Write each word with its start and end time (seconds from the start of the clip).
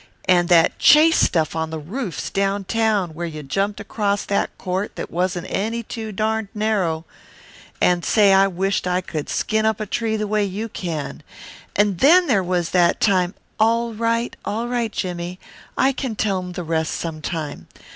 And 0.25 0.49
that 0.49 0.79
chase 0.79 1.19
stuff 1.19 1.55
on 1.55 1.69
the 1.69 1.77
roofs 1.77 2.31
down 2.31 2.63
town 2.63 3.11
where 3.13 3.27
you 3.27 3.43
jumped 3.43 3.79
across 3.79 4.25
that 4.25 4.49
court 4.57 4.95
that 4.95 5.11
wasn't 5.11 5.45
any 5.47 5.83
too 5.83 6.11
darned 6.11 6.47
narrow, 6.55 7.05
an' 7.79 8.01
say, 8.01 8.33
I 8.33 8.47
wisht 8.47 8.87
I 8.87 9.01
could 9.01 9.29
skin 9.29 9.63
up 9.63 9.79
a 9.79 9.85
tree 9.85 10.17
the 10.17 10.25
way 10.25 10.43
you 10.43 10.69
can. 10.69 11.21
An' 11.75 11.97
there 11.97 12.41
was 12.41 12.71
that 12.71 12.99
time" 12.99 13.35
"All 13.69 13.93
right, 13.93 14.35
all 14.43 14.67
right, 14.67 14.91
Jimmie. 14.91 15.37
I 15.77 15.91
can 15.91 16.15
tell 16.15 16.39
him 16.39 16.53
the 16.53 16.63
rest 16.63 16.93
sometime. 16.95 17.67